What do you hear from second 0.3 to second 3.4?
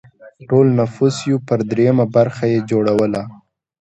د ټول نفوس یو پر درېیمه برخه یې جوړوله.